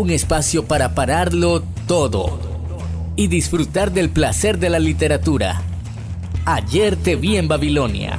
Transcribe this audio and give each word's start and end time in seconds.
un 0.00 0.08
espacio 0.08 0.64
para 0.64 0.94
pararlo 0.94 1.62
todo 1.86 2.38
y 3.16 3.26
disfrutar 3.26 3.92
del 3.92 4.08
placer 4.08 4.58
de 4.58 4.70
la 4.70 4.78
literatura. 4.78 5.60
Ayer 6.46 6.96
te 6.96 7.16
vi 7.16 7.36
en 7.36 7.48
Babilonia. 7.48 8.18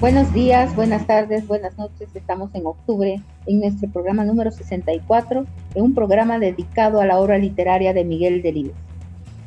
Buenos 0.00 0.32
días, 0.34 0.74
buenas 0.74 1.06
tardes, 1.06 1.46
buenas 1.46 1.78
noches. 1.78 2.08
Estamos 2.14 2.52
en 2.54 2.66
octubre 2.66 3.20
en 3.46 3.60
nuestro 3.60 3.88
programa 3.90 4.24
número 4.24 4.50
64, 4.50 5.46
en 5.76 5.82
un 5.82 5.94
programa 5.94 6.40
dedicado 6.40 7.00
a 7.00 7.06
la 7.06 7.20
obra 7.20 7.38
literaria 7.38 7.92
de 7.94 8.04
Miguel 8.04 8.42
Delibes. 8.42 8.74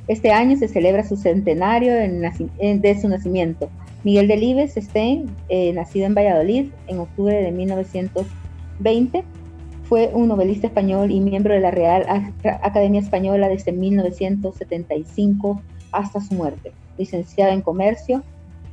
Este 0.07 0.31
año 0.31 0.55
se 0.55 0.69
celebra 0.69 1.03
su 1.03 1.17
centenario 1.17 1.93
de 1.93 3.01
su 3.01 3.09
nacimiento, 3.09 3.69
Miguel 4.07 4.29
Delibes 4.29 4.75
Stein, 4.75 5.25
eh, 5.49 5.73
nacido 5.73 6.05
en 6.05 6.15
Valladolid 6.15 6.71
en 6.87 6.99
octubre 6.99 7.35
de 7.35 7.51
1920, 7.51 9.25
fue 9.83 10.11
un 10.13 10.29
novelista 10.29 10.67
español 10.67 11.11
y 11.11 11.19
miembro 11.19 11.53
de 11.53 11.59
la 11.59 11.71
Real 11.71 12.05
Academia 12.63 13.01
Española 13.01 13.49
desde 13.49 13.73
1975 13.73 15.61
hasta 15.91 16.21
su 16.21 16.35
muerte. 16.35 16.71
Licenciado 16.97 17.51
en 17.51 17.59
Comercio 17.59 18.23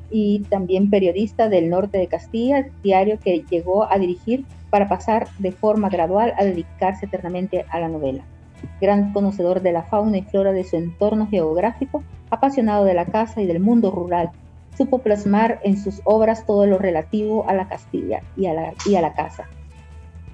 y 0.09 0.45
también 0.51 0.89
periodista 0.89 1.49
del 1.49 1.69
norte 1.69 1.99
de 1.99 2.07
Castilla, 2.07 2.69
diario 2.85 3.19
que 3.19 3.45
llegó 3.51 3.91
a 3.91 3.99
dirigir 3.99 4.45
para 4.71 4.89
pasar 4.89 5.27
de 5.41 5.51
forma 5.51 5.89
gradual 5.89 6.33
a 6.39 6.45
dedicarse 6.45 7.07
eternamente 7.07 7.65
a 7.71 7.81
la 7.81 7.89
novela. 7.89 8.23
Gran 8.81 9.13
conocedor 9.13 9.63
de 9.63 9.73
la 9.73 9.83
fauna 9.83 10.19
y 10.19 10.23
flora 10.23 10.53
de 10.53 10.63
su 10.63 10.77
entorno 10.77 11.27
geográfico, 11.27 12.05
apasionado 12.31 12.85
de 12.85 12.95
la 12.95 13.07
casa 13.07 13.43
y 13.43 13.47
del 13.47 13.59
mundo 13.59 13.91
rural, 13.91 14.31
supo 14.77 14.99
plasmar 14.99 15.61
en 15.63 15.77
sus 15.77 16.01
obras 16.05 16.47
todo 16.47 16.67
lo 16.67 16.79
relativo 16.79 17.49
a 17.49 17.55
la 17.55 17.69
Castilla 17.69 18.23
y 18.37 18.47
a 18.47 18.55
la, 19.01 19.15
casa. 19.15 19.49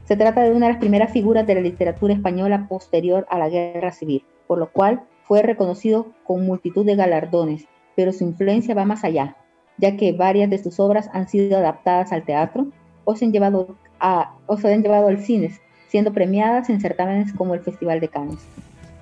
Se 0.05 0.17
trata 0.17 0.43
de 0.43 0.51
una 0.51 0.67
de 0.67 0.73
las 0.73 0.81
primeras 0.81 1.13
figuras 1.13 1.47
de 1.47 1.55
la 1.55 1.61
literatura 1.61 2.15
española 2.15 2.67
posterior 2.69 3.27
a 3.31 3.39
la 3.39 3.49
Guerra 3.49 3.93
Civil, 3.93 4.25
por 4.47 4.59
lo 4.59 4.71
cual 4.73 5.03
fue 5.25 5.43
reconocido 5.43 6.09
con 6.25 6.45
multitud 6.45 6.85
de 6.85 6.97
galardones, 6.97 7.67
pero 7.95 8.13
su 8.13 8.25
influencia 8.25 8.75
va 8.75 8.85
más 8.85 9.05
allá, 9.05 9.37
ya 9.79 9.97
que 9.97 10.13
varias 10.13 10.51
de 10.51 10.59
sus 10.59 10.81
obras 10.81 11.09
han 11.13 11.29
sido 11.29 11.59
adaptadas 11.59 12.13
al 12.13 12.25
teatro 12.25 12.67
o 13.05 13.15
se 13.15 13.25
han 13.27 13.33
llevado 13.33 13.77
al 14.01 15.19
cine, 15.19 15.51
siendo 15.89 16.13
premiadas 16.13 16.71
en 16.71 16.81
certámenes 16.81 17.33
como 17.33 17.55
el 17.55 17.61
Festival 17.61 18.01
de 18.01 18.09
Cannes. 18.09 18.47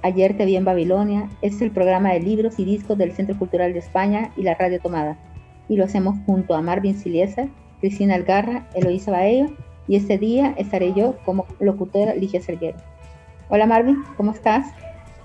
Ayer 0.03 0.37
te 0.37 0.45
vi 0.45 0.55
en 0.55 0.65
Babilonia 0.65 1.29
es 1.43 1.61
el 1.61 1.73
programa 1.73 2.13
de 2.13 2.21
libros 2.21 2.59
y 2.59 2.65
discos 2.65 2.97
del 2.97 3.13
Centro 3.13 3.37
Cultural 3.37 3.73
de 3.73 3.81
España 3.81 4.31
y 4.37 4.43
la 4.43 4.55
Radio 4.55 4.81
Tomada. 4.81 5.19
Y 5.69 5.77
lo 5.77 5.85
hacemos 5.85 6.17
junto 6.27 6.55
a 6.55 6.63
Marvin 6.63 6.99
Siliesa, 6.99 7.49
Cristina 7.81 8.15
Algarra, 8.15 8.67
Eloísa 8.75 9.11
Baello 9.11 9.51
y 9.87 9.97
este 9.97 10.19
día 10.19 10.55
estaré 10.59 10.93
yo 10.95 11.17
como 11.25 11.47
locutora 11.61 12.15
Ligia 12.15 12.41
Serguero. 12.43 12.79
Hola 13.49 13.67
Marvin, 13.67 14.05
¿cómo 14.17 14.33
estás? 14.33 14.67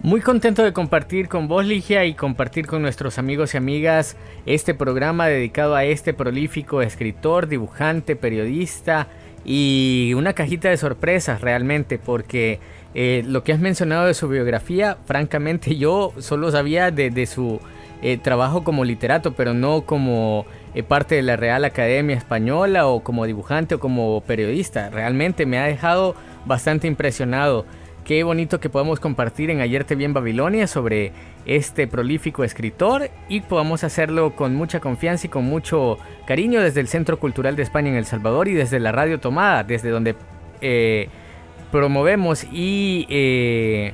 Muy 0.01 0.19
contento 0.19 0.63
de 0.63 0.73
compartir 0.73 1.29
con 1.29 1.47
vos, 1.47 1.65
Ligia, 1.65 2.03
y 2.03 2.13
compartir 2.13 2.67
con 2.67 2.81
nuestros 2.81 3.17
amigos 3.17 3.53
y 3.53 3.57
amigas 3.57 4.17
este 4.45 4.73
programa 4.73 5.27
dedicado 5.27 5.75
a 5.75 5.85
este 5.85 6.13
prolífico 6.13 6.81
escritor, 6.81 7.47
dibujante, 7.47 8.17
periodista 8.17 9.07
y 9.45 10.13
una 10.17 10.33
cajita 10.33 10.69
de 10.69 10.75
sorpresas 10.75 11.39
realmente, 11.39 11.99
porque 11.99 12.59
eh, 12.95 13.23
lo 13.25 13.45
que 13.45 13.53
has 13.53 13.59
mencionado 13.59 14.05
de 14.05 14.13
su 14.13 14.27
biografía, 14.27 14.97
francamente 15.05 15.77
yo 15.77 16.13
solo 16.19 16.51
sabía 16.51 16.91
de, 16.91 17.25
su 17.25 17.61
eh, 18.03 18.17
trabajo 18.17 18.63
como 18.63 18.85
literato, 18.85 19.33
pero 19.33 19.53
no 19.53 19.81
como 19.81 20.45
eh, 20.75 20.83
parte 20.83 21.15
de 21.15 21.23
la 21.23 21.35
Real 21.35 21.65
Academia 21.65 22.15
Española 22.15 22.85
o 22.85 23.03
como 23.03 23.25
dibujante 23.25 23.75
o 23.75 23.79
como 23.79 24.21
periodista. 24.21 24.89
Realmente 24.91 25.45
me 25.45 25.57
ha 25.57 25.63
dejado 25.63 26.15
bastante 26.45 26.87
impresionado. 26.87 27.65
Qué 28.05 28.23
bonito 28.23 28.59
que 28.59 28.69
podamos 28.69 28.99
compartir 28.99 29.49
en 29.49 29.61
Ayer 29.61 29.85
te 29.85 29.95
vi 29.95 30.03
en 30.03 30.13
Babilonia 30.13 30.67
sobre 30.67 31.13
este 31.45 31.87
prolífico 31.87 32.43
escritor 32.43 33.09
y 33.29 33.39
podamos 33.39 33.83
hacerlo 33.83 34.35
con 34.35 34.53
mucha 34.53 34.81
confianza 34.81 35.27
y 35.27 35.29
con 35.29 35.45
mucho 35.45 35.97
cariño 36.27 36.61
desde 36.61 36.81
el 36.81 36.89
Centro 36.89 37.17
Cultural 37.17 37.55
de 37.55 37.63
España 37.63 37.89
en 37.89 37.95
El 37.95 38.05
Salvador 38.05 38.49
y 38.49 38.53
desde 38.53 38.79
la 38.81 38.91
Radio 38.91 39.21
Tomada, 39.21 39.63
desde 39.63 39.89
donde 39.89 40.15
promovemos 41.73 42.45
y 42.51 43.07
eh, 43.09 43.93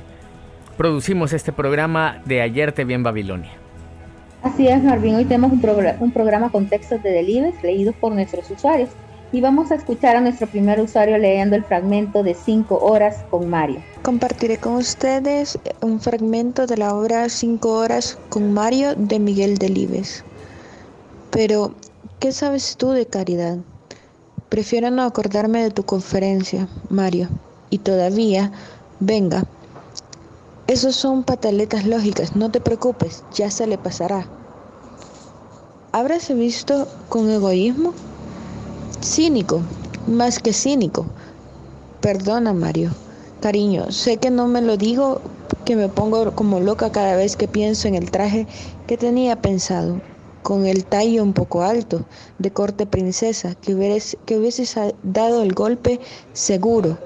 producimos 0.76 1.32
este 1.32 1.50
programa 1.50 2.20
de 2.26 2.42
Ayer 2.42 2.72
te 2.72 2.84
vi 2.84 2.92
en 2.92 3.02
Babilonia. 3.02 3.59
Así 4.42 4.68
es, 4.68 4.82
Marvin. 4.82 5.16
Hoy 5.16 5.24
tenemos 5.24 5.52
un, 5.52 6.12
programa 6.12 6.50
con 6.50 6.68
textos 6.68 7.02
de 7.02 7.10
Delibes 7.10 7.62
leídos 7.62 7.94
por 7.96 8.12
nuestros 8.12 8.50
usuarios. 8.50 8.90
Y 9.32 9.40
vamos 9.40 9.70
a 9.70 9.76
escuchar 9.76 10.16
a 10.16 10.20
nuestro 10.20 10.48
primer 10.48 10.80
usuario 10.80 11.16
leyendo 11.16 11.54
el 11.54 11.64
fragmento 11.64 12.22
de 12.22 12.34
5 12.34 12.78
horas 12.78 13.24
con 13.30 13.48
Mario. 13.48 13.80
Compartiré 14.02 14.56
con 14.56 14.74
ustedes 14.74 15.58
un 15.82 16.00
fragmento 16.00 16.66
de 16.66 16.76
la 16.76 16.94
obra 16.94 17.28
5 17.28 17.70
horas 17.70 18.18
con 18.28 18.52
Mario 18.52 18.94
de 18.96 19.20
Miguel 19.20 19.58
Delibes. 19.58 20.24
Pero, 21.30 21.74
¿qué 22.18 22.32
sabes 22.32 22.76
tú 22.76 22.90
de 22.90 23.06
caridad? 23.06 23.58
Prefiero 24.48 24.90
no 24.90 25.02
acordarme 25.02 25.62
de 25.62 25.70
tu 25.70 25.84
conferencia, 25.84 26.66
Mario 26.88 27.28
y 27.70 27.78
todavía, 27.78 28.52
venga. 28.98 29.46
Esos 30.70 30.94
son 30.94 31.24
pataletas 31.24 31.84
lógicas, 31.84 32.36
no 32.36 32.52
te 32.52 32.60
preocupes, 32.60 33.24
ya 33.34 33.50
se 33.50 33.66
le 33.66 33.76
pasará. 33.76 34.28
¿Habráse 35.90 36.32
visto 36.32 36.86
con 37.08 37.28
egoísmo? 37.28 37.92
Cínico, 39.02 39.62
más 40.06 40.38
que 40.38 40.52
cínico. 40.52 41.06
Perdona, 42.00 42.52
Mario. 42.52 42.92
Cariño, 43.40 43.90
sé 43.90 44.18
que 44.18 44.30
no 44.30 44.46
me 44.46 44.62
lo 44.62 44.76
digo, 44.76 45.20
que 45.64 45.74
me 45.74 45.88
pongo 45.88 46.36
como 46.36 46.60
loca 46.60 46.92
cada 46.92 47.16
vez 47.16 47.34
que 47.34 47.48
pienso 47.48 47.88
en 47.88 47.96
el 47.96 48.12
traje 48.12 48.46
que 48.86 48.96
tenía 48.96 49.42
pensado, 49.42 50.00
con 50.44 50.66
el 50.66 50.84
tallo 50.84 51.24
un 51.24 51.32
poco 51.32 51.64
alto, 51.64 52.02
de 52.38 52.52
corte 52.52 52.86
princesa, 52.86 53.56
que 53.56 53.74
hubieses, 53.74 54.16
que 54.24 54.38
hubieses 54.38 54.76
dado 55.02 55.42
el 55.42 55.52
golpe 55.52 55.98
seguro 56.32 56.96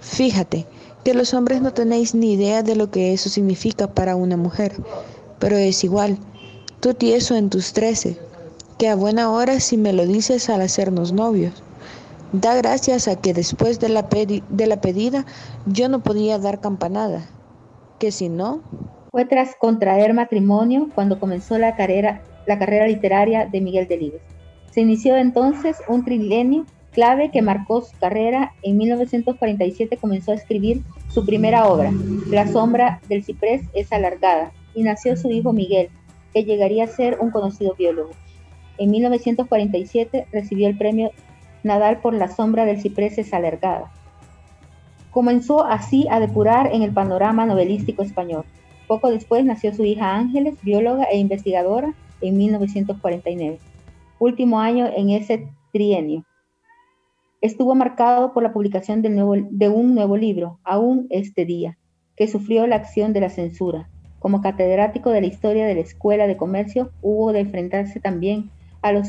Fíjate 0.00 0.66
que 1.04 1.14
los 1.14 1.34
hombres 1.34 1.60
no 1.60 1.72
tenéis 1.72 2.14
ni 2.14 2.32
idea 2.32 2.62
de 2.62 2.76
lo 2.76 2.90
que 2.90 3.12
eso 3.12 3.28
significa 3.28 3.88
para 3.88 4.16
una 4.16 4.36
mujer, 4.36 4.72
pero 5.38 5.56
es 5.56 5.82
igual. 5.84 6.18
Tú 6.80 6.94
tieso 6.94 7.34
en 7.34 7.50
tus 7.50 7.72
trece, 7.72 8.16
que 8.78 8.88
a 8.88 8.96
buena 8.96 9.30
hora 9.30 9.60
si 9.60 9.76
me 9.76 9.92
lo 9.92 10.06
dices 10.06 10.48
al 10.48 10.60
hacernos 10.60 11.12
novios. 11.12 11.62
Da 12.32 12.54
gracias 12.54 13.08
a 13.08 13.20
que 13.20 13.34
después 13.34 13.78
de 13.78 13.88
la, 13.88 14.02
de 14.02 14.66
la 14.66 14.80
pedida 14.80 15.26
yo 15.66 15.88
no 15.88 16.02
podía 16.02 16.38
dar 16.38 16.60
campanada, 16.60 17.26
que 17.98 18.10
si 18.10 18.28
no... 18.28 18.62
Fue 19.10 19.26
tras 19.26 19.54
contraer 19.56 20.14
matrimonio 20.14 20.88
cuando 20.94 21.20
comenzó 21.20 21.58
la 21.58 21.76
carrera, 21.76 22.22
la 22.46 22.58
carrera 22.58 22.86
literaria 22.86 23.46
de 23.46 23.60
Miguel 23.60 23.86
Delibes. 23.86 24.22
Se 24.70 24.80
inició 24.80 25.16
entonces 25.16 25.76
un 25.88 26.04
trilenio 26.04 26.64
clave 26.92 27.30
que 27.30 27.42
marcó 27.42 27.80
su 27.80 27.96
carrera, 27.98 28.52
en 28.62 28.76
1947 28.76 29.96
comenzó 29.96 30.32
a 30.32 30.36
escribir 30.36 30.82
su 31.08 31.24
primera 31.24 31.66
obra, 31.66 31.90
La 32.28 32.46
sombra 32.46 33.00
del 33.08 33.24
ciprés 33.24 33.62
es 33.74 33.92
alargada, 33.92 34.52
y 34.74 34.82
nació 34.82 35.16
su 35.16 35.30
hijo 35.30 35.52
Miguel, 35.52 35.88
que 36.32 36.44
llegaría 36.44 36.84
a 36.84 36.88
ser 36.88 37.18
un 37.20 37.30
conocido 37.30 37.74
biólogo. 37.74 38.10
En 38.78 38.90
1947 38.90 40.26
recibió 40.32 40.68
el 40.68 40.78
premio 40.78 41.10
Nadal 41.62 41.98
por 41.98 42.14
La 42.14 42.28
sombra 42.28 42.64
del 42.64 42.80
ciprés 42.80 43.18
es 43.18 43.32
alargada. 43.32 43.90
Comenzó 45.10 45.64
así 45.64 46.06
a 46.10 46.20
depurar 46.20 46.72
en 46.72 46.82
el 46.82 46.92
panorama 46.92 47.46
novelístico 47.46 48.02
español. 48.02 48.44
Poco 48.86 49.10
después 49.10 49.44
nació 49.44 49.74
su 49.74 49.84
hija 49.84 50.14
Ángeles, 50.14 50.56
bióloga 50.62 51.04
e 51.04 51.18
investigadora, 51.18 51.94
en 52.20 52.36
1949, 52.36 53.58
último 54.20 54.60
año 54.60 54.88
en 54.96 55.10
ese 55.10 55.48
trienio 55.72 56.24
estuvo 57.42 57.74
marcado 57.74 58.32
por 58.32 58.42
la 58.42 58.52
publicación 58.52 59.02
de 59.02 59.68
un 59.68 59.94
nuevo 59.94 60.16
libro, 60.16 60.60
Aún 60.64 61.08
este 61.10 61.44
día, 61.44 61.76
que 62.16 62.28
sufrió 62.28 62.66
la 62.66 62.76
acción 62.76 63.12
de 63.12 63.20
la 63.20 63.30
censura. 63.30 63.90
Como 64.20 64.40
catedrático 64.40 65.10
de 65.10 65.20
la 65.20 65.26
historia 65.26 65.66
de 65.66 65.74
la 65.74 65.80
Escuela 65.80 66.28
de 66.28 66.36
Comercio, 66.36 66.92
hubo 67.02 67.32
de 67.32 67.40
enfrentarse 67.40 67.98
también 67.98 68.50
a 68.80 68.92
los, 68.92 69.08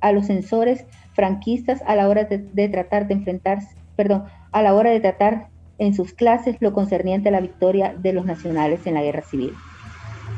a 0.00 0.12
los 0.12 0.26
censores 0.26 0.84
franquistas 1.14 1.82
a 1.86 1.96
la 1.96 2.08
hora 2.08 2.24
de, 2.24 2.68
tratar 2.68 3.08
de 3.08 3.14
enfrentarse 3.14 3.74
perdón, 3.96 4.24
a 4.52 4.62
la 4.62 4.74
hora 4.74 4.90
de 4.90 5.00
tratar 5.00 5.48
en 5.78 5.94
sus 5.94 6.12
clases 6.12 6.56
lo 6.60 6.72
concerniente 6.72 7.30
a 7.30 7.32
la 7.32 7.40
victoria 7.40 7.94
de 7.98 8.12
los 8.12 8.26
nacionales 8.26 8.86
en 8.86 8.94
la 8.94 9.02
guerra 9.02 9.22
civil. 9.22 9.52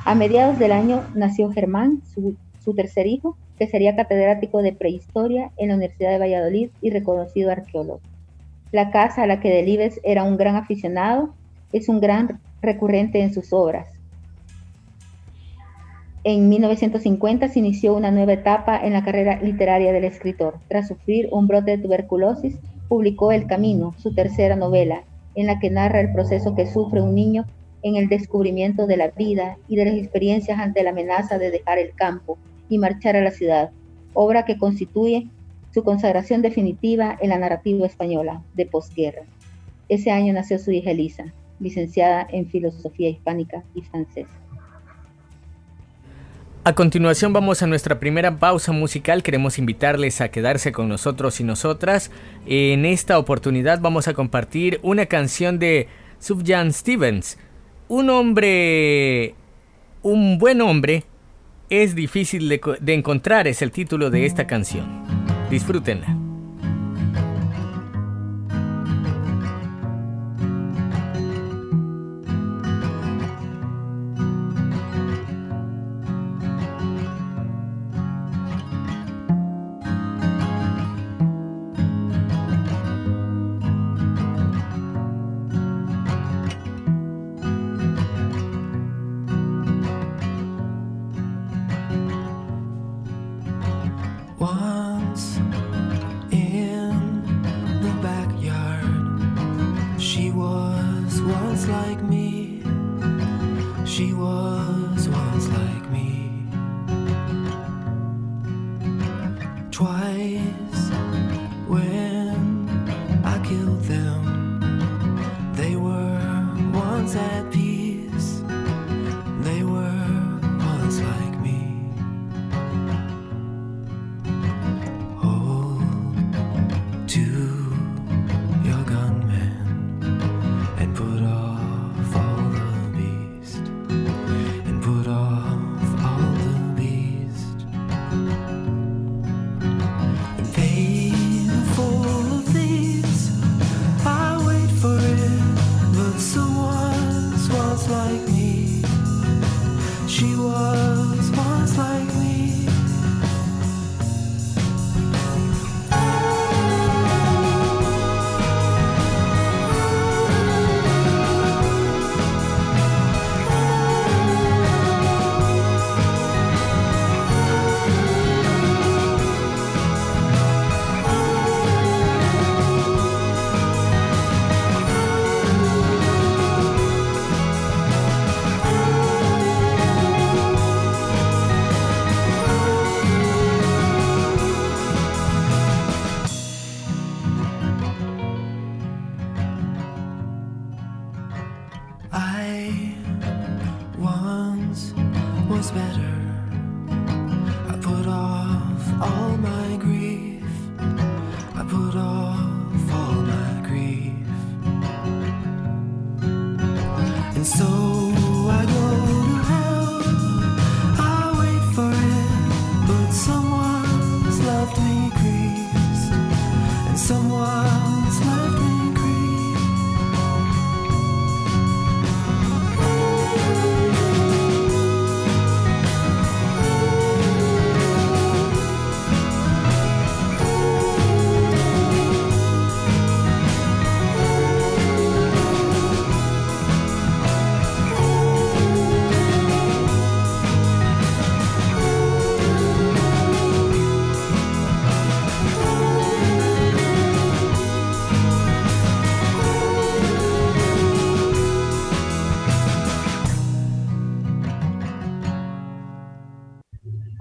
A 0.04 0.14
mediados 0.14 0.58
del 0.58 0.72
año 0.72 1.02
nació 1.14 1.50
Germán, 1.50 2.02
su, 2.14 2.36
su 2.60 2.75
tercer 2.75 3.06
hijo, 3.06 3.36
que 3.58 3.66
sería 3.66 3.96
catedrático 3.96 4.62
de 4.62 4.72
prehistoria 4.72 5.50
en 5.56 5.68
la 5.68 5.76
Universidad 5.76 6.10
de 6.10 6.18
Valladolid 6.18 6.70
y 6.80 6.90
reconocido 6.90 7.50
arqueólogo. 7.50 8.00
La 8.72 8.90
casa 8.90 9.22
a 9.22 9.26
la 9.26 9.40
que 9.40 9.50
Delibes 9.50 10.00
era 10.02 10.24
un 10.24 10.36
gran 10.36 10.56
aficionado 10.56 11.34
es 11.72 11.88
un 11.88 12.00
gran 12.00 12.40
recurrente 12.62 13.20
en 13.20 13.32
sus 13.32 13.52
obras. 13.52 13.88
En 16.22 16.48
1950 16.48 17.48
se 17.48 17.58
inició 17.58 17.94
una 17.94 18.10
nueva 18.10 18.32
etapa 18.32 18.78
en 18.78 18.94
la 18.94 19.04
carrera 19.04 19.40
literaria 19.42 19.92
del 19.92 20.04
escritor. 20.04 20.54
Tras 20.68 20.88
sufrir 20.88 21.28
un 21.30 21.46
brote 21.46 21.72
de 21.72 21.82
tuberculosis, 21.82 22.56
publicó 22.88 23.30
El 23.30 23.46
Camino, 23.46 23.94
su 23.98 24.14
tercera 24.14 24.56
novela, 24.56 25.04
en 25.34 25.46
la 25.46 25.58
que 25.58 25.70
narra 25.70 26.00
el 26.00 26.12
proceso 26.12 26.54
que 26.54 26.66
sufre 26.66 27.02
un 27.02 27.14
niño 27.14 27.44
en 27.82 27.96
el 27.96 28.08
descubrimiento 28.08 28.86
de 28.86 28.96
la 28.96 29.08
vida 29.08 29.58
y 29.68 29.76
de 29.76 29.84
las 29.84 29.94
experiencias 29.94 30.58
ante 30.58 30.82
la 30.82 30.90
amenaza 30.90 31.38
de 31.38 31.50
dejar 31.50 31.78
el 31.78 31.92
campo 31.94 32.38
y 32.69 32.78
marchar 32.78 33.16
a 33.16 33.22
la 33.22 33.31
ciudad, 33.31 33.70
obra 34.12 34.44
que 34.44 34.58
constituye 34.58 35.28
su 35.72 35.82
consagración 35.82 36.40
definitiva 36.40 37.19
en 37.20 37.31
la 37.31 37.38
narrativa 37.38 37.87
española 37.87 38.43
de 38.55 38.66
posguerra. 38.66 39.22
Ese 39.88 40.11
año 40.11 40.32
nació 40.32 40.58
su 40.58 40.70
hija 40.70 40.93
Elisa, 40.93 41.32
licenciada 41.61 42.26
en 42.31 42.49
Filosofía 42.49 43.08
Hispánica 43.08 43.64
y 43.75 43.82
Francesa. 43.82 44.31
A 46.66 46.75
continuación 46.75 47.34
vamos 47.34 47.62
a 47.62 47.66
nuestra 47.66 48.00
primera 48.00 48.38
pausa 48.38 48.72
musical. 48.72 49.22
Queremos 49.22 49.58
invitarles 49.58 50.22
a 50.22 50.31
quedarse 50.31 50.72
con 50.72 50.88
nosotros 50.88 51.38
y 51.40 51.44
nosotras. 51.44 52.10
En 52.46 52.87
esta 52.87 53.19
oportunidad 53.19 53.81
vamos 53.81 54.08
a 54.08 54.14
compartir 54.14 54.81
una 54.82 55.05
canción 55.05 55.58
de 55.58 55.88
Sufjan 56.20 56.72
Stevens. 56.72 57.37
Un 57.88 58.08
hombre... 58.08 59.34
Un 60.00 60.38
buen 60.38 60.62
hombre 60.62 61.05
es 61.82 61.94
difícil 61.94 62.48
de, 62.48 62.60
de 62.80 62.94
encontrar 62.94 63.46
es 63.46 63.62
el 63.62 63.70
título 63.70 64.10
de 64.10 64.26
esta 64.26 64.46
canción. 64.46 64.86
Disfrútenla. 65.50 66.23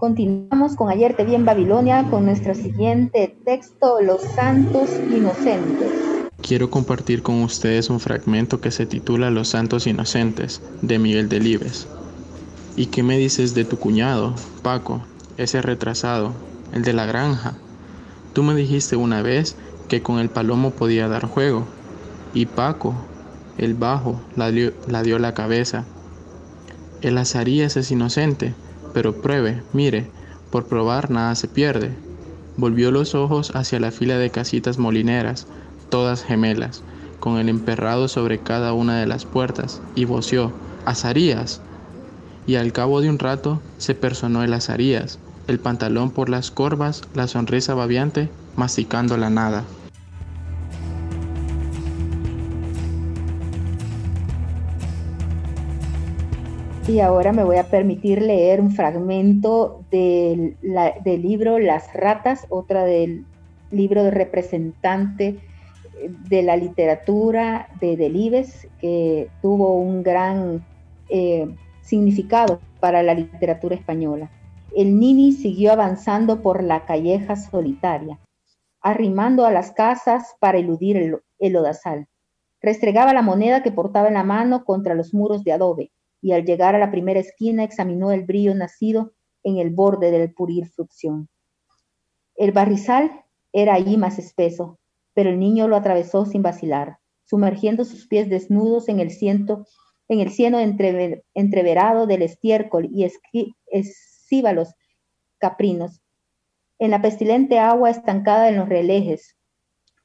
Continuamos 0.03 0.75
con 0.75 0.89
Ayer 0.89 1.15
te 1.15 1.23
vi 1.23 1.33
en 1.33 1.45
Babilonia 1.45 2.09
con 2.09 2.25
nuestro 2.25 2.53
siguiente 2.53 3.37
texto, 3.45 4.01
Los 4.01 4.21
Santos 4.21 4.89
Inocentes. 5.09 5.93
Quiero 6.41 6.69
compartir 6.69 7.23
con 7.23 7.41
ustedes 7.41 7.89
un 7.89 8.01
fragmento 8.01 8.59
que 8.59 8.71
se 8.71 8.85
titula 8.85 9.31
Los 9.31 9.47
Santos 9.47 9.87
Inocentes, 9.87 10.61
de 10.81 10.99
Miguel 10.99 11.29
Delibes. 11.29 11.87
¿Y 12.75 12.87
qué 12.87 13.01
me 13.01 13.17
dices 13.17 13.55
de 13.55 13.63
tu 13.63 13.77
cuñado, 13.77 14.35
Paco, 14.61 15.05
ese 15.37 15.61
retrasado, 15.61 16.33
el 16.73 16.83
de 16.83 16.91
la 16.91 17.05
granja? 17.05 17.53
Tú 18.33 18.43
me 18.43 18.55
dijiste 18.55 18.97
una 18.97 19.21
vez 19.21 19.55
que 19.87 20.03
con 20.03 20.19
el 20.19 20.27
palomo 20.27 20.71
podía 20.71 21.07
dar 21.07 21.27
juego. 21.27 21.63
Y 22.33 22.47
Paco, 22.47 22.93
el 23.57 23.73
bajo, 23.73 24.19
la 24.35 24.51
dio 24.51 24.73
la, 24.85 25.01
dio 25.01 25.17
la 25.17 25.33
cabeza. 25.33 25.85
El 27.01 27.17
azarías 27.17 27.77
es 27.77 27.89
inocente 27.89 28.53
pero 28.93 29.21
pruebe, 29.21 29.61
mire, 29.73 30.09
por 30.51 30.65
probar 30.65 31.09
nada 31.09 31.35
se 31.35 31.47
pierde. 31.47 31.91
Volvió 32.57 32.91
los 32.91 33.15
ojos 33.15 33.51
hacia 33.55 33.79
la 33.79 33.91
fila 33.91 34.17
de 34.17 34.29
casitas 34.29 34.77
molineras, 34.77 35.47
todas 35.89 36.23
gemelas, 36.23 36.83
con 37.19 37.37
el 37.37 37.49
emperrado 37.49 38.07
sobre 38.07 38.39
cada 38.39 38.73
una 38.73 38.99
de 38.99 39.07
las 39.07 39.25
puertas, 39.25 39.81
y 39.95 40.05
voció, 40.05 40.53
Azarías. 40.85 41.61
Y 42.45 42.55
al 42.55 42.71
cabo 42.73 43.01
de 43.01 43.09
un 43.09 43.19
rato 43.19 43.61
se 43.77 43.95
personó 43.95 44.43
el 44.43 44.53
Azarías, 44.53 45.19
el 45.47 45.59
pantalón 45.59 46.11
por 46.11 46.29
las 46.29 46.51
corvas, 46.51 47.01
la 47.13 47.27
sonrisa 47.27 47.73
babiante, 47.73 48.29
masticando 48.55 49.17
la 49.17 49.29
nada. 49.29 49.63
Y 56.85 56.99
ahora 56.99 57.31
me 57.31 57.45
voy 57.45 57.55
a 57.55 57.69
permitir 57.69 58.21
leer 58.21 58.59
un 58.59 58.71
fragmento 58.71 59.85
del, 59.89 60.57
libro 61.05 61.57
Las 61.57 61.93
ratas, 61.93 62.45
otra 62.49 62.83
del 62.83 63.25
libro 63.71 64.03
de 64.03 64.11
representante 64.11 65.39
de 66.27 66.43
la 66.43 66.57
literatura 66.57 67.69
de 67.79 67.95
Delibes, 67.95 68.67
que 68.81 69.29
tuvo 69.41 69.75
un 69.75 70.03
gran 70.03 70.65
eh, 71.07 71.55
significado 71.81 72.59
para 72.81 73.01
la 73.01 73.13
literatura 73.13 73.75
española. 73.75 74.29
El 74.75 74.99
Nini 74.99 75.31
siguió 75.31 75.71
avanzando 75.71 76.41
por 76.41 76.63
la 76.63 76.83
calleja 76.83 77.37
solitaria, 77.37 78.19
arrimando 78.81 79.45
a 79.45 79.51
las 79.51 79.71
casas 79.71 80.35
para 80.37 80.57
eludir 80.57 80.97
el, 80.97 81.21
el. 81.39 82.07
Restregaba 82.61 83.13
la 83.13 83.21
moneda 83.21 83.63
que 83.63 83.71
portaba 83.71 84.09
en 84.09 84.15
la 84.15 84.23
mano 84.25 84.65
contra 84.65 84.95
los 84.95 85.13
muros 85.13 85.45
de 85.45 85.53
adobe 85.53 85.91
y 86.23 86.31
al 86.31 86.45
llegar 86.45 86.73
a 86.73 86.79
la 86.79 86.89
primera 86.89 87.19
esquina 87.19 87.65
examinó 87.65 88.13
el 88.13 88.23
brillo 88.23 88.55
nacido 88.55 89.13
en 89.43 89.57
el 89.57 89.71
borde 89.71 90.09
del 90.09 90.33
purir 90.33 90.69
frucción. 90.69 91.27
El 92.35 92.53
barrizal 92.53 93.11
era 93.51 93.73
allí 93.73 93.97
más 93.97 94.17
espeso, 94.17 94.79
pero 95.13 95.29
el 95.29 95.37
niño 95.37 95.67
lo 95.67 95.75
atravesó 95.75 96.25
sin 96.25 96.41
vacilar, 96.41 96.97
sumergiendo 97.25 97.83
sus 97.83 98.07
pies 98.07 98.29
desnudos 98.29 98.87
en 98.87 99.01
el, 99.01 99.11
ciento, 99.11 99.67
en 100.07 100.21
el 100.21 100.31
cieno 100.31 100.59
entreverado 100.59 102.07
del 102.07 102.21
estiércol 102.21 102.87
y 102.89 103.05
escíbalos 103.67 104.73
caprinos. 105.39 106.01
En 106.79 106.89
la 106.89 107.01
pestilente 107.01 107.59
agua 107.59 107.89
estancada 107.89 108.47
en 108.47 108.55
los 108.55 108.69
relejes, 108.69 109.37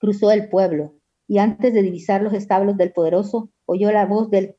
cruzó 0.01 0.33
el 0.33 0.49
pueblo, 0.49 0.97
y 1.29 1.39
antes 1.39 1.73
de 1.75 1.83
divisar 1.83 2.23
los 2.23 2.35
establos 2.35 2.77
del 2.77 2.93
poderoso, 2.93 3.51
oyó 3.67 3.93
la 3.93 4.05
voz 4.05 4.31
del 4.31 4.58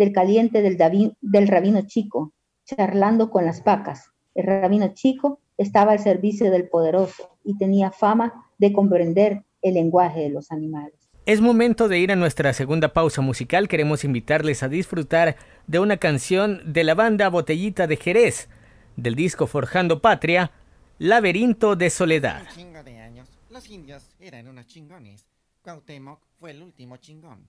del 0.00 0.12
caliente 0.12 0.62
del, 0.62 0.78
del 1.20 1.46
rabino 1.46 1.82
chico, 1.86 2.32
charlando 2.64 3.28
con 3.28 3.44
las 3.44 3.62
vacas. 3.62 4.10
El 4.34 4.46
rabino 4.46 4.94
chico 4.94 5.40
estaba 5.58 5.92
al 5.92 5.98
servicio 5.98 6.50
del 6.50 6.70
poderoso 6.70 7.36
y 7.44 7.58
tenía 7.58 7.90
fama 7.90 8.46
de 8.56 8.72
comprender 8.72 9.44
el 9.60 9.74
lenguaje 9.74 10.20
de 10.20 10.30
los 10.30 10.50
animales. 10.52 10.94
Es 11.26 11.42
momento 11.42 11.86
de 11.86 11.98
ir 11.98 12.12
a 12.12 12.16
nuestra 12.16 12.54
segunda 12.54 12.94
pausa 12.94 13.20
musical. 13.20 13.68
Queremos 13.68 14.02
invitarles 14.04 14.62
a 14.62 14.68
disfrutar 14.68 15.36
de 15.66 15.80
una 15.80 15.98
canción 15.98 16.62
de 16.64 16.82
la 16.82 16.94
banda 16.94 17.28
Botellita 17.28 17.86
de 17.86 17.96
Jerez, 17.96 18.48
del 18.96 19.14
disco 19.14 19.46
Forjando 19.46 20.00
Patria, 20.00 20.50
Laberinto 20.98 21.76
de 21.76 21.90
Soledad. 21.90 22.40
Un 22.40 22.56
chingo 22.56 22.82
de 22.82 22.98
años, 23.00 23.28
los 23.50 23.68
indios 23.68 24.08
eran 24.18 24.48
unos 24.48 24.66
chingones. 24.66 25.26
Cuauhtémoc 25.60 26.22
fue 26.38 26.52
el 26.52 26.62
último 26.62 26.96
chingón. 26.96 27.46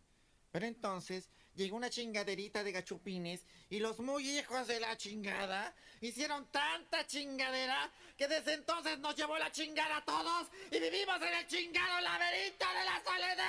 Pero 0.52 0.66
entonces 0.66 1.30
llegó 1.56 1.76
una 1.76 1.90
chingaderita 1.90 2.64
de 2.64 2.72
gachupines 2.72 3.46
y 3.70 3.80
los 3.80 4.00
muy 4.00 4.38
hijos 4.38 4.68
de 4.68 4.80
la 4.80 4.96
chingada 4.98 5.74
hicieron 6.02 6.50
tanta 6.52 7.06
chingadera 7.06 7.92
que 8.18 8.28
desde 8.28 8.54
entonces 8.54 9.00
nos 9.00 9.16
llevó 9.16 9.38
la 9.38 9.52
chingada 9.52 9.98
a 9.98 10.06
todos 10.06 10.48
y 10.72 10.80
vivimos 10.80 11.22
en 11.22 11.34
el 11.34 11.48
chingado 11.48 12.02
laberinto 12.02 12.66
de 12.68 12.86
la 12.86 13.04
soledad. 13.04 13.42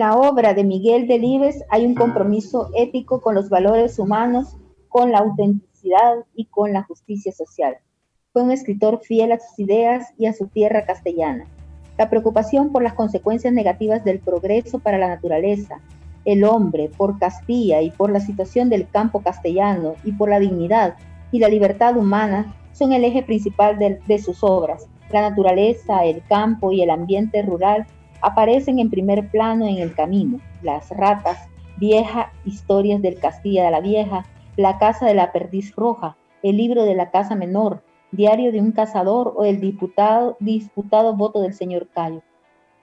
La 0.00 0.16
obra 0.16 0.54
de 0.54 0.64
Miguel 0.64 1.06
Delibes 1.06 1.62
hay 1.68 1.84
un 1.84 1.94
compromiso 1.94 2.70
ético 2.74 3.20
con 3.20 3.34
los 3.34 3.50
valores 3.50 3.98
humanos 3.98 4.56
con 4.88 5.12
la 5.12 5.18
autenticidad 5.18 6.24
y 6.34 6.46
con 6.46 6.72
la 6.72 6.84
justicia 6.84 7.32
social. 7.32 7.76
Fue 8.32 8.42
un 8.42 8.50
escritor 8.50 9.02
fiel 9.02 9.30
a 9.32 9.38
sus 9.38 9.58
ideas 9.58 10.14
y 10.16 10.24
a 10.24 10.32
su 10.32 10.46
tierra 10.46 10.86
castellana. 10.86 11.44
La 11.98 12.08
preocupación 12.08 12.72
por 12.72 12.82
las 12.82 12.94
consecuencias 12.94 13.52
negativas 13.52 14.02
del 14.02 14.20
progreso 14.20 14.78
para 14.78 14.96
la 14.96 15.08
naturaleza, 15.08 15.82
el 16.24 16.44
hombre, 16.44 16.88
por 16.96 17.18
Castilla 17.18 17.82
y 17.82 17.90
por 17.90 18.10
la 18.10 18.20
situación 18.20 18.70
del 18.70 18.88
campo 18.88 19.20
castellano 19.20 19.96
y 20.02 20.12
por 20.12 20.30
la 20.30 20.40
dignidad 20.40 20.94
y 21.30 21.40
la 21.40 21.48
libertad 21.48 21.98
humana 21.98 22.54
son 22.72 22.94
el 22.94 23.04
eje 23.04 23.22
principal 23.22 23.78
de, 23.78 24.18
sus 24.18 24.42
obras. 24.42 24.88
La 25.12 25.20
naturaleza, 25.20 26.06
el 26.06 26.22
campo 26.26 26.72
y 26.72 26.80
el 26.80 26.88
ambiente 26.88 27.42
rural 27.42 27.86
aparecen 28.22 28.78
en 28.78 28.90
primer 28.90 29.30
plano 29.30 29.66
en 29.66 29.78
el 29.78 29.94
camino. 29.94 30.38
Las 30.62 30.90
ratas, 30.90 31.38
vieja 31.78 32.32
historias 32.44 33.00
del 33.02 33.18
Castilla 33.18 33.64
de 33.64 33.70
la 33.70 33.80
Vieja, 33.80 34.24
la 34.56 34.78
casa 34.78 35.06
de 35.06 35.14
la 35.14 35.32
perdiz 35.32 35.74
roja, 35.76 36.16
el 36.42 36.56
libro 36.56 36.84
de 36.84 36.94
la 36.94 37.10
casa 37.10 37.34
menor, 37.34 37.82
diario 38.12 38.52
de 38.52 38.60
un 38.60 38.72
cazador 38.72 39.32
o 39.36 39.44
el 39.44 39.60
diputado, 39.60 40.36
disputado 40.40 41.14
voto 41.14 41.40
del 41.40 41.54
señor 41.54 41.88
Cayo. 41.88 42.22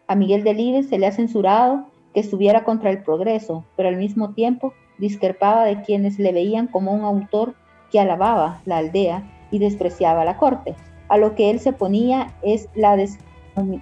A 0.08 0.16
Miguel 0.16 0.44
Delibes 0.44 0.88
se 0.90 0.98
le 0.98 1.08
ha 1.08 1.12
censurado 1.12 1.86
que 2.14 2.22
estuviera 2.22 2.64
contra 2.64 2.90
el 2.90 3.04
progreso, 3.04 3.66
pero 3.76 3.90
al 3.90 3.98
mismo 3.98 4.34
tiempo 4.34 4.74
discrepaba 4.98 5.66
de 5.66 5.82
quienes 5.82 6.18
le 6.18 6.32
veían 6.32 6.68
como 6.68 6.94
un 6.94 7.02
autor 7.02 7.56
que 7.92 8.00
alababa 8.00 8.62
la 8.66 8.78
aldea 8.78 9.24
y 9.52 9.60
despreciaba 9.60 10.26
la 10.26 10.38
corte. 10.38 10.76
A 11.10 11.18
lo 11.18 11.36
que 11.36 11.50
él 11.50 11.60
se 11.60 11.74
ponía 11.74 12.34
es 12.42 12.70
la 12.76 12.96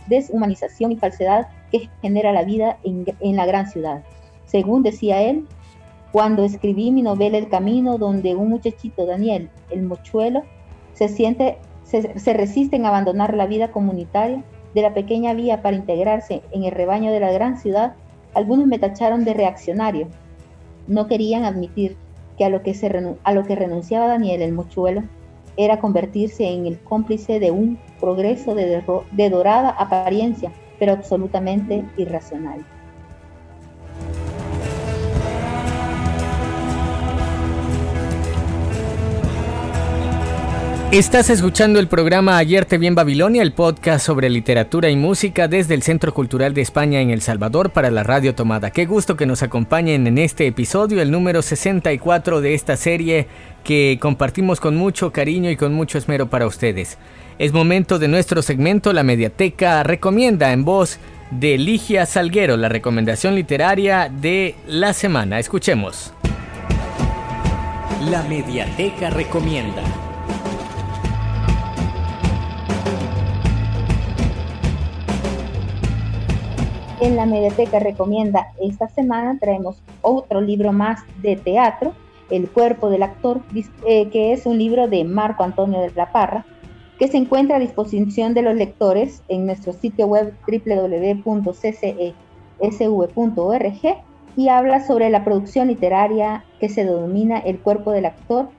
deshumanización 0.07 0.91
y 0.91 0.97
falsedad 0.97 1.47
que 1.71 1.89
genera 2.01 2.31
la 2.31 2.43
vida 2.43 2.77
en, 2.83 3.35
la 3.35 3.45
gran 3.45 3.67
ciudad. 3.67 4.03
Según 4.45 4.83
decía 4.83 5.21
él, 5.21 5.45
cuando 6.11 6.43
escribí 6.43 6.91
mi 6.91 7.01
novela 7.01 7.37
El 7.37 7.49
Camino, 7.49 7.97
donde 7.97 8.35
un 8.35 8.49
muchachito, 8.49 9.05
Daniel, 9.05 9.49
el 9.69 9.83
mochuelo, 9.83 10.43
se 10.93 11.09
siente, 11.09 11.57
se, 11.83 12.33
resiste 12.33 12.75
en 12.75 12.85
abandonar 12.85 13.33
la 13.33 13.47
vida 13.47 13.71
comunitaria 13.71 14.43
de 14.73 14.81
la 14.81 14.93
pequeña 14.93 15.33
vía 15.33 15.61
para 15.61 15.75
integrarse 15.75 16.41
en 16.51 16.63
el 16.63 16.71
rebaño 16.71 17.11
de 17.11 17.19
la 17.19 17.31
gran 17.31 17.57
ciudad, 17.57 17.95
algunos 18.33 18.67
me 18.67 18.79
tacharon 18.79 19.25
de 19.25 19.33
reaccionario. 19.33 20.07
No 20.87 21.07
querían 21.07 21.45
admitir 21.45 21.97
que 22.37 22.45
a 22.45 22.49
lo 22.49 22.61
que, 22.61 22.73
se 22.73 23.17
a 23.23 23.33
lo 23.33 23.43
que 23.43 23.55
renunciaba 23.55 24.07
Daniel 24.07 24.41
el 24.41 24.53
mochuelo 24.53 25.03
era 25.57 25.79
convertirse 25.79 26.47
en 26.47 26.65
el 26.65 26.79
cómplice 26.79 27.39
de 27.39 27.51
un 27.51 27.79
progreso 27.99 28.55
de, 28.55 29.29
dorada 29.29 29.69
apariencia, 29.69 30.51
pero 30.79 30.93
absolutamente 30.93 31.85
irracional. 31.97 32.65
Estás 40.95 41.29
escuchando 41.29 41.79
el 41.79 41.89
programa 41.89 42.37
Ayer 42.37 42.63
te 42.63 42.77
vi 42.77 42.87
en 42.87 42.95
Babilonia, 42.95 43.41
el 43.41 43.51
podcast 43.51 44.05
sobre 44.05 44.29
literatura 44.29 44.89
y 44.89 44.95
música 44.95 45.49
desde 45.49 45.73
el 45.73 45.83
Centro 45.83 46.13
Cultural 46.13 46.53
de 46.53 46.61
España 46.61 47.01
en 47.01 47.09
El 47.09 47.19
Salvador 47.19 47.71
para 47.71 47.91
la 47.91 48.03
Radio 48.03 48.33
Tomada. 48.33 48.71
Qué 48.71 48.85
gusto 48.85 49.17
que 49.17 49.25
nos 49.25 49.43
acompañen 49.43 50.07
en 50.07 50.17
este 50.17 50.47
episodio, 50.47 51.01
el 51.01 51.11
número 51.11 51.41
64 51.41 52.39
de 52.39 52.53
esta 52.53 52.77
serie 52.77 53.27
que 53.65 53.97
compartimos 54.01 54.61
con 54.61 54.77
mucho 54.77 55.11
cariño 55.11 55.51
y 55.51 55.57
con 55.57 55.73
mucho 55.73 55.97
esmero 55.97 56.29
para 56.29 56.47
ustedes. 56.47 56.97
Es 57.39 57.51
momento 57.51 57.99
de 57.99 58.07
nuestro 58.07 58.41
segmento 58.41 58.93
La 58.93 59.03
Mediateca 59.03 59.83
Recomienda 59.83 60.53
en 60.53 60.63
voz 60.63 60.99
de 61.29 61.57
Ligia 61.57 62.05
Salguero, 62.05 62.55
la 62.55 62.69
recomendación 62.69 63.35
literaria 63.35 64.09
de 64.09 64.55
la 64.65 64.93
semana. 64.93 65.39
Escuchemos. 65.39 66.13
La 68.09 68.23
Mediateca 68.29 69.09
Recomienda. 69.09 69.83
En 76.99 77.15
la 77.15 77.25
Mediateca 77.25 77.79
Recomienda 77.79 78.51
esta 78.61 78.87
semana 78.87 79.37
traemos 79.39 79.81
otro 80.01 80.41
libro 80.41 80.71
más 80.71 81.01
de 81.21 81.35
teatro, 81.35 81.93
El 82.29 82.49
cuerpo 82.49 82.89
del 82.89 83.03
actor, 83.03 83.41
eh, 83.85 84.09
que 84.09 84.33
es 84.33 84.45
un 84.45 84.57
libro 84.57 84.87
de 84.87 85.03
Marco 85.03 85.43
Antonio 85.43 85.81
de 85.81 85.91
la 85.95 86.11
Parra, 86.11 86.45
que 86.97 87.07
se 87.07 87.17
encuentra 87.17 87.57
a 87.57 87.59
disposición 87.59 88.33
de 88.33 88.41
los 88.41 88.55
lectores 88.55 89.21
en 89.27 89.45
nuestro 89.45 89.73
sitio 89.73 90.07
web 90.07 90.33
www.ccesv.org 90.47 91.55
y 94.37 94.49
habla 94.49 94.85
sobre 94.85 95.09
la 95.09 95.23
producción 95.23 95.67
literaria 95.67 96.43
que 96.59 96.69
se 96.69 96.85
denomina 96.85 97.39
El 97.39 97.59
cuerpo 97.59 97.91
del 97.91 98.05
actor, 98.05 98.49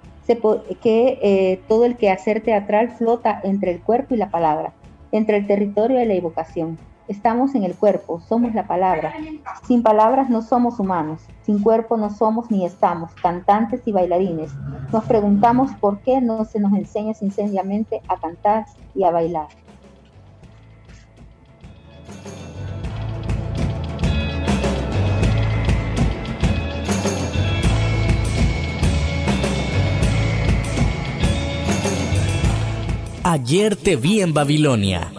que 0.83 1.19
eh, 1.23 1.61
todo 1.69 1.85
el 1.85 1.97
quehacer 1.97 2.43
teatral 2.43 2.91
flota 2.91 3.41
entre 3.45 3.71
el 3.71 3.81
cuerpo 3.81 4.15
y 4.15 4.19
la 4.19 4.31
palabra, 4.31 4.73
entre 5.13 5.37
el 5.39 5.47
territorio 5.47 6.03
y 6.03 6.07
la 6.07 6.15
evocación 6.15 6.79
Estamos 7.09 7.55
en 7.55 7.63
el 7.63 7.77
cuerpo, 7.77 8.21
somos 8.29 8.53
la 8.53 8.67
palabra. 8.67 9.13
Sin 9.65 9.85
palabras 9.85 10.29
no 10.29 10.43
somos 10.43 10.81
humanos, 10.81 11.23
sin 11.43 11.63
cuerpo 11.63 11.97
no 11.97 12.11
somos 12.11 12.51
ni 12.51 12.67
estamos, 12.67 13.15
cantantes 13.15 13.81
y 13.87 13.93
bailarines. 13.93 14.51
Nos 14.93 15.05
preguntamos 15.05 15.71
por 15.81 16.01
qué 16.01 16.21
no 16.21 16.45
se 16.45 16.59
nos 16.59 16.73
enseña 16.73 17.15
sencillamente 17.15 18.03
a 18.09 18.17
cantar 18.17 18.67
y 18.97 19.05
a 19.05 19.13
bailar. 19.13 19.47
Ayer 33.23 33.77
te 33.77 33.95
vi 33.97 34.21
en 34.21 34.35
Babilonia 34.35 35.11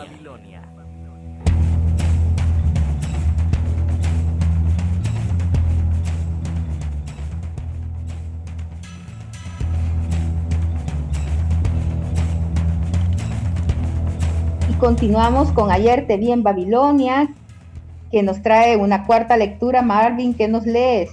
continuamos 14.77 15.51
con 15.51 15.71
Ayer 15.71 16.05
te 16.07 16.17
vi 16.17 16.31
en 16.31 16.43
Babilonia, 16.43 17.29
que 18.11 18.23
nos 18.23 18.41
trae 18.41 18.77
una 18.77 19.05
cuarta 19.05 19.37
lectura. 19.37 19.81
Marvin, 19.81 20.33
¿qué 20.33 20.47
nos 20.47 20.65
lees? 20.65 21.09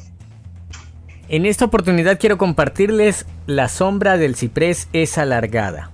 En 1.29 1.47
esta 1.47 1.65
oportunidad 1.65 2.19
quiero 2.19 2.37
compartirles 2.37 3.27
La 3.47 3.69
sombra 3.69 4.19
del 4.19 4.37
ciprés 4.37 4.89
es 4.93 5.19
alargada. 5.19 5.91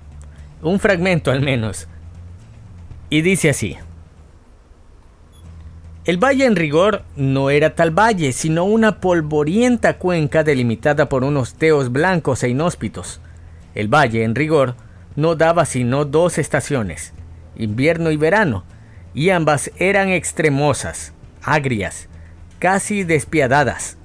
Un 0.62 0.80
fragmento 0.80 1.30
al 1.30 1.40
menos. 1.40 1.88
Y 3.08 3.22
dice 3.22 3.50
así. 3.50 3.76
El 6.04 6.16
valle 6.18 6.46
en 6.46 6.56
rigor 6.56 7.04
no 7.14 7.50
era 7.50 7.74
tal 7.74 7.96
valle, 7.96 8.32
sino 8.32 8.64
una 8.64 9.00
polvorienta 9.00 9.98
cuenca 9.98 10.42
delimitada 10.42 11.08
por 11.08 11.24
unos 11.24 11.54
teos 11.54 11.92
blancos 11.92 12.42
e 12.42 12.48
inhóspitos. 12.48 13.20
El 13.74 13.88
valle 13.88 14.24
en 14.24 14.34
rigor 14.34 14.74
no 15.14 15.36
daba 15.36 15.64
sino 15.64 16.04
dos 16.04 16.38
estaciones, 16.38 17.12
invierno 17.62 18.10
y 18.10 18.16
verano, 18.16 18.64
y 19.14 19.30
ambas 19.30 19.70
eran 19.76 20.08
extremosas, 20.08 21.12
agrias, 21.42 22.08
casi 22.58 23.04
despiadadas. 23.04 23.96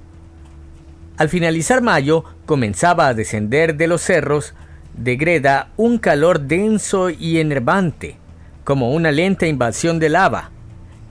Al 1.16 1.28
finalizar 1.28 1.82
mayo 1.82 2.24
comenzaba 2.44 3.08
a 3.08 3.14
descender 3.14 3.76
de 3.76 3.86
los 3.86 4.02
cerros 4.02 4.54
de 4.96 5.16
Greda 5.16 5.68
un 5.76 5.98
calor 5.98 6.40
denso 6.40 7.10
y 7.10 7.38
enervante, 7.38 8.16
como 8.64 8.92
una 8.92 9.12
lenta 9.12 9.46
invasión 9.46 9.98
de 9.98 10.08
lava, 10.08 10.50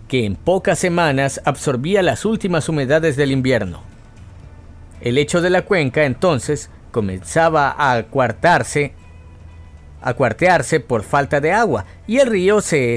que 0.08 0.26
en 0.26 0.36
pocas 0.36 0.78
semanas 0.78 1.42
absorbía 1.46 2.04
las 2.04 2.26
últimas 2.26 2.70
humedades 2.70 3.16
del 3.16 3.32
invierno. 3.32 3.82
El 5.02 5.16
lecho 5.16 5.42
de 5.42 5.50
la 5.50 5.64
cuenca 5.64 6.06
entonces 6.06 6.70
comenzaba 6.92 7.72
a 7.72 7.94
acuartarse 7.94 8.94
a 10.06 10.14
cuartearse 10.14 10.80
por 10.80 11.04
falta 11.04 11.42
de 11.42 11.52
agua, 11.52 11.86
y 12.06 12.20
el 12.20 12.28
río 12.28 12.62
se, 12.62 12.96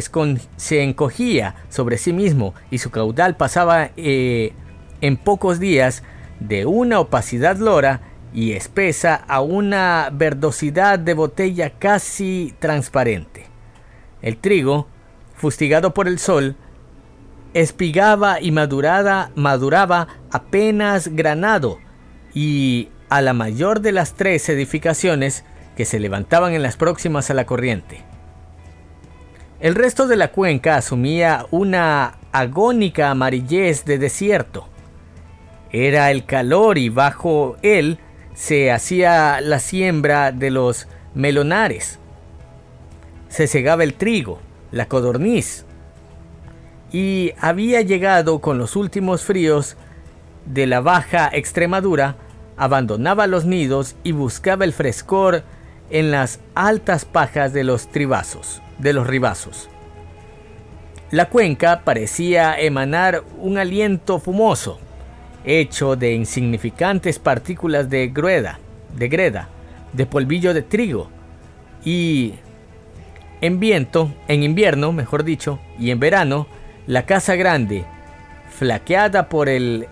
se 0.56 0.82
encogía 0.82 1.54
sobre 1.70 1.96
sí 1.96 2.12
mismo 2.12 2.54
y 2.70 2.78
su 2.78 2.90
caudal 2.90 3.34
pasaba 3.36 3.90
eh, 3.96 4.52
en 5.00 5.16
pocos 5.16 5.58
días 5.58 6.02
de 6.38 6.66
una 6.66 7.00
opacidad 7.00 7.56
lora 7.56 8.02
y 8.34 8.52
espesa 8.52 9.14
a 9.26 9.40
una 9.40 10.10
verdosidad 10.12 10.98
de 10.98 11.14
botella 11.14 11.70
casi 11.78 12.54
transparente. 12.58 13.46
El 14.20 14.36
trigo, 14.36 14.86
fustigado 15.34 15.94
por 15.94 16.08
el 16.08 16.18
sol, 16.18 16.56
espigaba 17.54 18.38
y 18.38 18.52
madurada, 18.52 19.30
maduraba 19.34 20.08
apenas 20.30 21.08
granado, 21.08 21.78
y 22.34 22.90
a 23.08 23.22
la 23.22 23.32
mayor 23.32 23.80
de 23.80 23.92
las 23.92 24.12
tres 24.12 24.46
edificaciones 24.50 25.44
que 25.78 25.84
se 25.84 26.00
levantaban 26.00 26.54
en 26.54 26.64
las 26.64 26.76
próximas 26.76 27.30
a 27.30 27.34
la 27.34 27.46
corriente. 27.46 28.02
El 29.60 29.76
resto 29.76 30.08
de 30.08 30.16
la 30.16 30.32
cuenca 30.32 30.74
asumía 30.74 31.46
una 31.52 32.18
agónica 32.32 33.12
amarillez 33.12 33.84
de 33.84 33.96
desierto. 33.98 34.66
Era 35.70 36.10
el 36.10 36.24
calor 36.26 36.78
y 36.78 36.88
bajo 36.88 37.58
él 37.62 38.00
se 38.34 38.72
hacía 38.72 39.40
la 39.40 39.60
siembra 39.60 40.32
de 40.32 40.50
los 40.50 40.88
melonares, 41.14 42.00
se 43.28 43.46
segaba 43.46 43.84
el 43.84 43.94
trigo, 43.94 44.40
la 44.72 44.88
codorniz, 44.88 45.64
y 46.90 47.30
había 47.40 47.82
llegado 47.82 48.40
con 48.40 48.58
los 48.58 48.74
últimos 48.74 49.22
fríos 49.22 49.76
de 50.44 50.66
la 50.66 50.80
baja 50.80 51.30
Extremadura, 51.32 52.16
abandonaba 52.56 53.28
los 53.28 53.44
nidos 53.44 53.94
y 54.02 54.10
buscaba 54.10 54.64
el 54.64 54.72
frescor 54.72 55.44
en 55.90 56.10
las 56.10 56.40
altas 56.54 57.04
pajas 57.04 57.52
de 57.52 57.64
los 57.64 57.88
tribazos, 57.88 58.62
de 58.78 58.92
los 58.92 59.06
ribazos. 59.06 59.68
La 61.10 61.30
cuenca 61.30 61.82
parecía 61.84 62.58
emanar 62.60 63.24
un 63.38 63.56
aliento 63.56 64.18
fumoso, 64.18 64.78
hecho 65.44 65.96
de 65.96 66.12
insignificantes 66.12 67.18
partículas 67.18 67.88
de 67.88 68.08
grueda, 68.08 68.58
de 68.96 69.08
greda, 69.08 69.48
de 69.92 70.04
polvillo 70.04 70.52
de 70.52 70.62
trigo 70.62 71.08
y 71.84 72.34
en 73.40 73.60
viento, 73.60 74.12
en 74.26 74.42
invierno, 74.42 74.92
mejor 74.92 75.24
dicho, 75.24 75.58
y 75.78 75.90
en 75.90 76.00
verano, 76.00 76.46
la 76.86 77.06
casa 77.06 77.36
grande, 77.36 77.84
flaqueada 78.50 79.28
por 79.28 79.48
el 79.48 79.86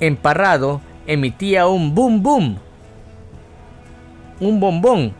emparrado, 0.00 0.80
emitía 1.06 1.66
un 1.68 1.94
boom 1.94 2.22
boom, 2.22 2.58
un 4.42 4.58
bombón 4.58 5.14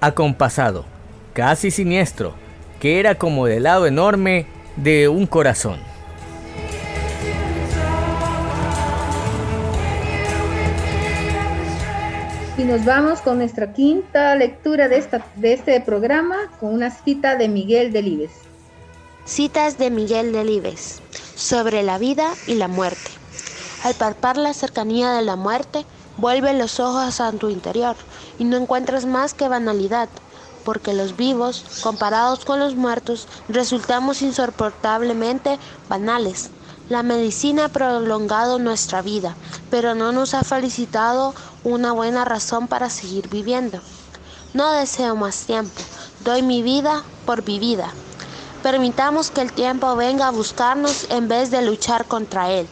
acompasado, 0.00 0.84
casi 1.32 1.72
siniestro, 1.72 2.34
que 2.80 3.00
era 3.00 3.16
como 3.16 3.46
del 3.46 3.64
lado 3.64 3.86
enorme 3.86 4.46
de 4.76 5.08
un 5.08 5.26
corazón. 5.26 5.80
Y 12.56 12.62
nos 12.62 12.84
vamos 12.84 13.20
con 13.20 13.38
nuestra 13.38 13.72
quinta 13.72 14.36
lectura 14.36 14.86
de, 14.86 14.98
esta, 14.98 15.26
de 15.34 15.54
este 15.54 15.80
programa 15.80 16.36
con 16.60 16.72
una 16.72 16.90
cita 16.90 17.34
de 17.34 17.48
Miguel 17.48 17.92
Delibes. 17.92 18.30
Citas 19.24 19.76
de 19.78 19.90
Miguel 19.90 20.32
Delibes 20.32 21.02
sobre 21.34 21.82
la 21.82 21.98
vida 21.98 22.28
y 22.46 22.54
la 22.54 22.68
muerte. 22.68 23.10
Al 23.82 23.94
palpar 23.94 24.36
la 24.36 24.54
cercanía 24.54 25.10
de 25.10 25.22
la 25.22 25.34
muerte, 25.34 25.84
vuelve 26.16 26.52
los 26.52 26.78
ojos 26.78 27.20
a 27.20 27.32
tu 27.32 27.48
interior 27.48 27.96
y 28.38 28.44
no 28.44 28.56
encuentras 28.56 29.06
más 29.06 29.34
que 29.34 29.48
banalidad, 29.48 30.08
porque 30.64 30.92
los 30.92 31.16
vivos, 31.16 31.64
comparados 31.82 32.44
con 32.44 32.58
los 32.60 32.74
muertos, 32.74 33.28
resultamos 33.48 34.22
insoportablemente 34.22 35.58
banales. 35.88 36.50
La 36.88 37.02
medicina 37.02 37.66
ha 37.66 37.68
prolongado 37.68 38.58
nuestra 38.58 39.02
vida, 39.02 39.36
pero 39.70 39.94
no 39.94 40.12
nos 40.12 40.34
ha 40.34 40.42
felicitado 40.42 41.34
una 41.64 41.92
buena 41.92 42.24
razón 42.24 42.68
para 42.68 42.90
seguir 42.90 43.28
viviendo. 43.28 43.80
No 44.54 44.72
deseo 44.72 45.16
más 45.16 45.46
tiempo, 45.46 45.80
doy 46.24 46.42
mi 46.42 46.62
vida 46.62 47.02
por 47.24 47.42
vivida. 47.42 47.92
Permitamos 48.62 49.30
que 49.30 49.40
el 49.40 49.52
tiempo 49.52 49.96
venga 49.96 50.28
a 50.28 50.30
buscarnos 50.30 51.06
en 51.10 51.28
vez 51.28 51.50
de 51.50 51.62
luchar 51.62 52.04
contra 52.04 52.50
él. 52.50 52.68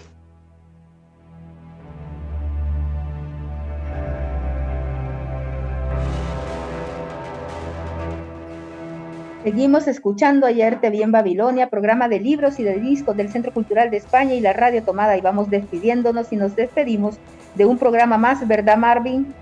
Seguimos 9.43 9.89
escuchando 9.89 10.47
Ayer 10.47 10.83
te 10.83 10.91
vi 10.91 11.03
en 11.03 11.13
Babilonia, 11.13 11.71
programa 11.71 12.09
de 12.09 12.21
libros 12.21 12.61
y 12.61 12.63
de 12.63 12.79
discos 12.79 13.17
del 13.17 13.31
Centro 13.31 13.53
Cultural 13.53 13.91
de 13.91 13.97
España 13.97 14.35
y 14.35 14.41
la 14.41 14.53
Radio 14.53 14.83
Tomada. 14.83 15.17
Y 15.17 15.23
vamos 15.23 15.49
despidiéndonos 15.49 16.31
y 16.31 16.37
nos 16.37 16.55
despedimos 16.57 17.17
de 17.55 17.65
un 17.65 17.79
programa 17.79 18.19
más, 18.19 18.47
¿verdad, 18.47 18.77
Marvin? 18.77 19.33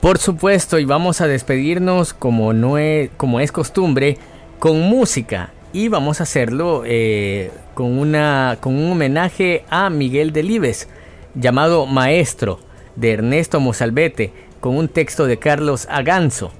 Por 0.00 0.18
supuesto, 0.18 0.78
y 0.78 0.84
vamos 0.84 1.22
a 1.22 1.28
despedirnos 1.28 2.12
como, 2.12 2.52
no 2.52 2.76
es, 2.76 3.08
como 3.16 3.40
es 3.40 3.52
costumbre, 3.52 4.18
con 4.58 4.82
música. 4.82 5.52
Y 5.72 5.88
vamos 5.88 6.20
a 6.20 6.24
hacerlo 6.24 6.82
eh, 6.84 7.50
con, 7.72 7.98
una, 7.98 8.58
con 8.60 8.76
un 8.76 8.92
homenaje 8.92 9.64
a 9.70 9.88
Miguel 9.88 10.32
Delibes, 10.32 10.90
llamado 11.34 11.86
Maestro, 11.86 12.60
de 12.96 13.12
Ernesto 13.12 13.60
Mozalbete, 13.60 14.30
con 14.60 14.76
un 14.76 14.88
texto 14.88 15.26
de 15.26 15.38
Carlos 15.38 15.88
Aganzo. 15.90 16.52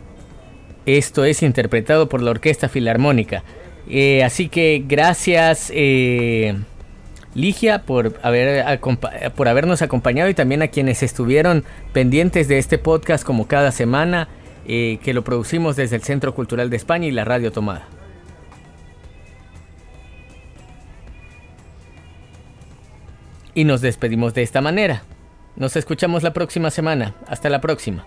Esto 0.99 1.25
es 1.25 1.45
interpretado 1.45 2.09
por 2.09 2.21
la 2.21 2.33
Orquesta 2.33 2.69
Filarmónica. 2.69 3.45
Eh, 3.89 4.25
así 4.25 4.49
que 4.49 4.85
gracias 4.87 5.71
eh, 5.73 6.57
Ligia 7.35 7.83
por, 7.83 8.19
haber, 8.23 8.81
por 9.37 9.47
habernos 9.47 9.83
acompañado 9.83 10.29
y 10.29 10.35
también 10.35 10.63
a 10.63 10.69
quienes 10.69 11.05
estuvieron 11.05 11.65
pendientes 11.93 12.49
de 12.49 12.59
este 12.59 12.77
podcast 12.77 13.25
como 13.25 13.47
cada 13.47 13.71
semana, 13.71 14.29
eh, 14.67 14.99
que 15.05 15.15
lo 15.15 15.23
producimos 15.23 15.77
desde 15.77 15.95
el 15.95 16.03
Centro 16.03 16.35
Cultural 16.35 16.71
de 16.71 16.77
España 16.77 17.07
y 17.07 17.13
la 17.13 17.25
Radio 17.25 17.53
Tomada. 17.53 17.87
Y 23.55 23.63
nos 23.63 23.81
despedimos 23.81 24.35
de 24.35 24.43
esta 24.43 24.61
manera. 24.61 25.05
Nos 25.55 25.77
escuchamos 25.77 26.25
la 26.25 26.33
próxima 26.33 26.71
semana. 26.71 27.15
Hasta 27.29 27.49
la 27.49 27.61
próxima. 27.61 28.07